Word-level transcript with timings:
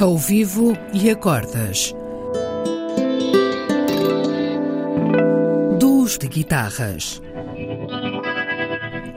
ao 0.00 0.16
vivo 0.16 0.72
e 0.94 1.10
acordas. 1.10 1.92
Duos 5.78 6.16
de 6.16 6.26
guitarras. 6.26 7.20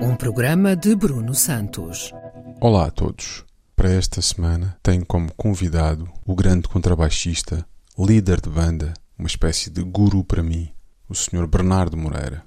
Um 0.01 0.13
programa 0.17 0.75
de 0.75 0.93
Bruno 0.93 1.33
Santos. 1.33 2.11
Olá 2.59 2.87
a 2.87 2.91
todos. 2.91 3.45
Para 3.77 3.91
esta 3.91 4.21
semana 4.21 4.77
tenho 4.83 5.05
como 5.05 5.33
convidado 5.35 6.11
o 6.25 6.35
grande 6.35 6.67
contrabaixista, 6.67 7.65
líder 7.97 8.41
de 8.41 8.49
banda, 8.49 8.93
uma 9.17 9.27
espécie 9.27 9.69
de 9.69 9.81
guru 9.83 10.21
para 10.21 10.43
mim, 10.43 10.69
o 11.07 11.15
Sr. 11.15 11.47
Bernardo 11.47 11.95
Moreira. 11.95 12.43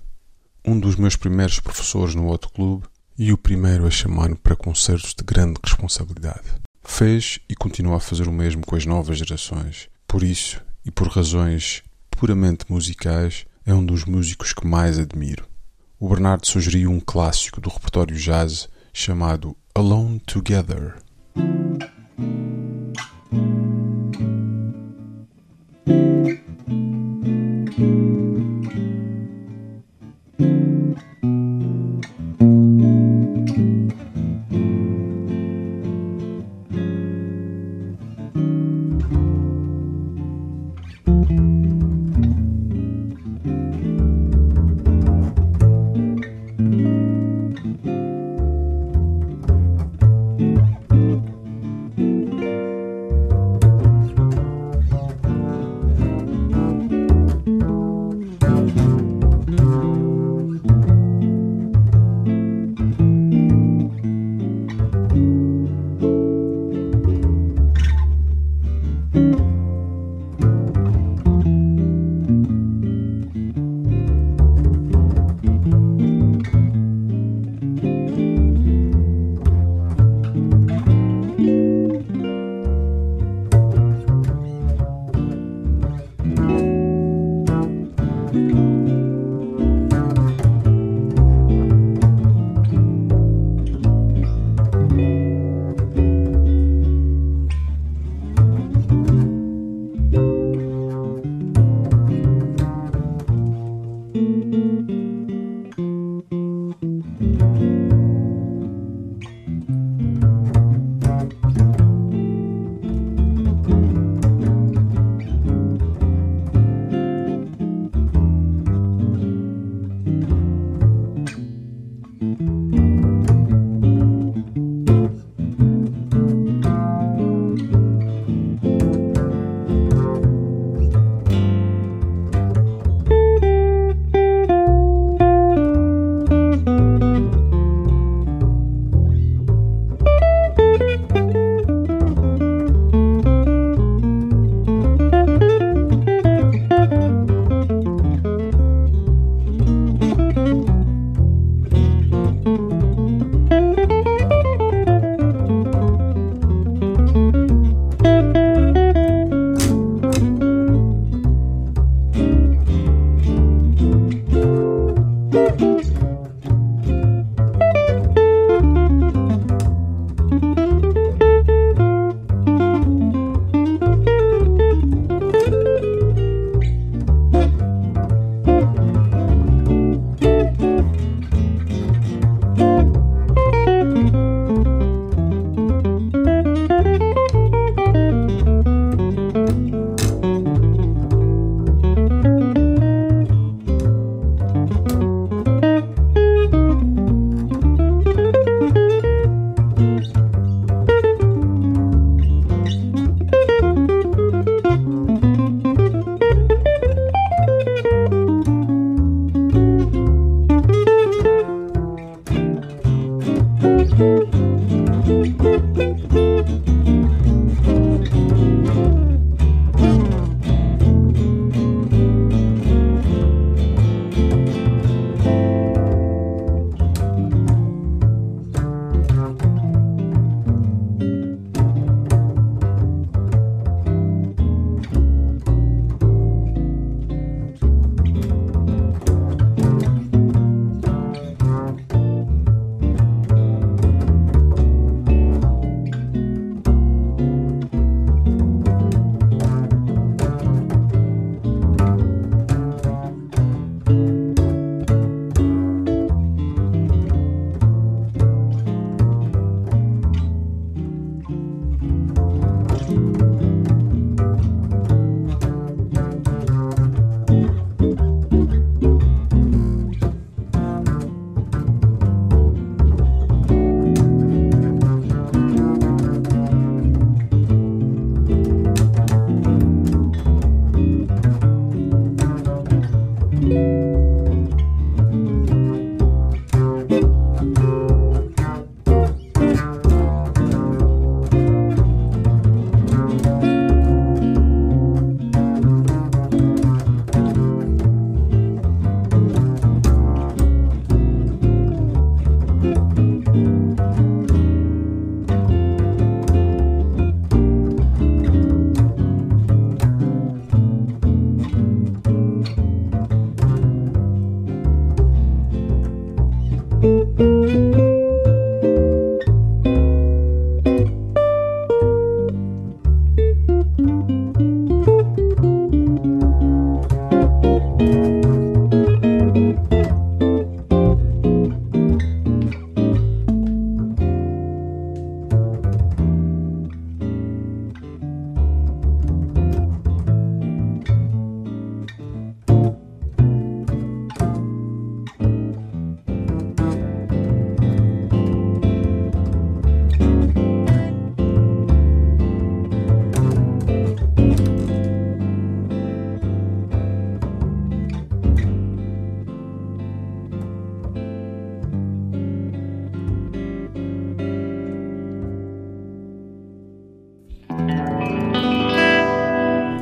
Um 0.62 0.78
dos 0.78 0.96
meus 0.96 1.16
primeiros 1.16 1.58
professores 1.58 2.14
no 2.14 2.26
outro 2.26 2.50
clube 2.50 2.86
e 3.18 3.32
o 3.32 3.38
primeiro 3.38 3.86
a 3.86 3.90
chamar-me 3.90 4.36
para 4.36 4.54
concertos 4.54 5.14
de 5.14 5.24
grande 5.24 5.58
responsabilidade. 5.64 6.65
Fez 6.88 7.38
e 7.48 7.54
continua 7.54 7.96
a 7.96 8.00
fazer 8.00 8.26
o 8.26 8.32
mesmo 8.32 8.64
com 8.64 8.74
as 8.74 8.86
novas 8.86 9.18
gerações. 9.18 9.88
Por 10.08 10.22
isso, 10.22 10.62
e 10.84 10.90
por 10.90 11.08
razões 11.08 11.82
puramente 12.10 12.64
musicais, 12.70 13.44
é 13.66 13.74
um 13.74 13.84
dos 13.84 14.04
músicos 14.04 14.54
que 14.54 14.66
mais 14.66 14.98
admiro. 14.98 15.44
O 15.98 16.08
Bernardo 16.08 16.46
sugeriu 16.46 16.90
um 16.90 17.00
clássico 17.00 17.60
do 17.60 17.68
repertório 17.68 18.16
jazz 18.16 18.68
chamado 18.94 19.54
Alone 19.74 20.20
Together. 20.20 20.94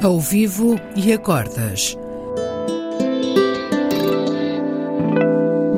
Ao 0.05 0.21
vivo 0.21 0.79
e 0.95 1.15
a 1.15 1.19
cordas. 1.19 1.97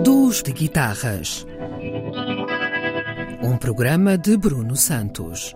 Duos 0.03 0.43
de 0.43 0.51
guitarras. 0.51 1.47
Um 3.41 3.57
programa 3.57 4.19
de 4.19 4.37
Bruno 4.37 4.75
Santos. 4.75 5.55